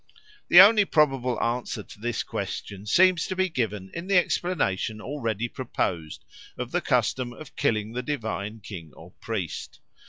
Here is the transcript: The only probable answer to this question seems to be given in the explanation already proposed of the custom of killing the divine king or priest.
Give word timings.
The 0.47 0.59
only 0.61 0.83
probable 0.83 1.39
answer 1.43 1.83
to 1.83 1.99
this 1.99 2.23
question 2.23 2.87
seems 2.87 3.27
to 3.27 3.35
be 3.35 3.49
given 3.49 3.91
in 3.93 4.07
the 4.07 4.17
explanation 4.17 4.99
already 4.99 5.47
proposed 5.47 6.25
of 6.57 6.71
the 6.71 6.81
custom 6.81 7.31
of 7.33 7.55
killing 7.55 7.91
the 7.91 8.01
divine 8.01 8.61
king 8.61 8.93
or 8.95 9.11
priest. 9.21 9.79